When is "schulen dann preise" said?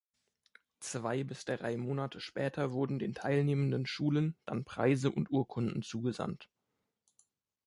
3.85-5.11